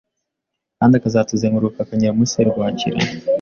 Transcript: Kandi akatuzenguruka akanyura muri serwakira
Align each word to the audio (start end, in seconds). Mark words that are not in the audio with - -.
Kandi 0.77 0.93
akatuzenguruka 0.95 1.77
akanyura 1.81 2.15
muri 2.17 2.31
serwakira 2.33 2.97